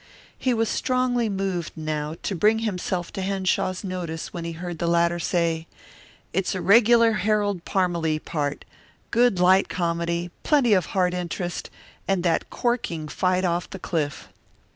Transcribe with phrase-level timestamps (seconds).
[0.35, 4.87] He was strongly moved, now, to bring himself to Henshaw's notice when he heard the
[4.87, 5.67] latter say,
[6.33, 8.65] "It's a regular Harold Parmalee part,
[9.11, 11.69] good light comedy, plenty of heart interest,
[12.07, 14.29] and that corking fight on the cliff."